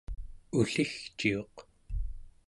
[0.59, 1.55] ulligciuq